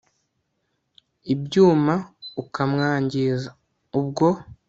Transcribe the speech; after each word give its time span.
ibyuma 1.33 1.95
ukamwangiza 2.41 3.49
ubwo 3.99 4.27